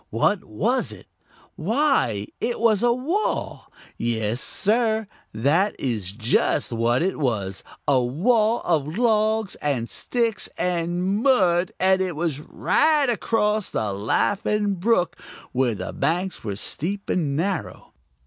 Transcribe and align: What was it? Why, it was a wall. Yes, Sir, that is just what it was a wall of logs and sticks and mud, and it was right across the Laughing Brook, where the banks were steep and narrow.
What 0.09 0.43
was 0.45 0.91
it? 0.91 1.05
Why, 1.55 2.25
it 2.39 2.59
was 2.59 2.81
a 2.81 2.91
wall. 2.91 3.71
Yes, 3.97 4.41
Sir, 4.41 5.05
that 5.31 5.79
is 5.79 6.11
just 6.11 6.71
what 6.71 7.03
it 7.03 7.19
was 7.19 7.63
a 7.87 8.01
wall 8.03 8.63
of 8.65 8.97
logs 8.97 9.53
and 9.57 9.87
sticks 9.87 10.49
and 10.57 11.21
mud, 11.21 11.71
and 11.79 12.01
it 12.01 12.15
was 12.15 12.39
right 12.39 13.11
across 13.11 13.69
the 13.69 13.93
Laughing 13.93 14.73
Brook, 14.73 15.21
where 15.51 15.75
the 15.75 15.93
banks 15.93 16.43
were 16.43 16.55
steep 16.55 17.07
and 17.07 17.35
narrow. 17.35 17.93